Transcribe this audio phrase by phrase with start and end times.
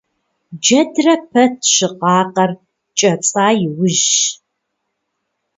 [0.61, 2.51] Джэдрэ пэт щыкъакъэр
[2.97, 4.11] кӀэцӀа иужьщ.